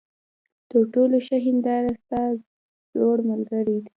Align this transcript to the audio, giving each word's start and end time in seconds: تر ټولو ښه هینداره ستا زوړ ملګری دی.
تر 0.69 0.81
ټولو 0.93 1.15
ښه 1.25 1.37
هینداره 1.45 1.91
ستا 2.01 2.21
زوړ 2.93 3.17
ملګری 3.29 3.77
دی. 3.83 3.89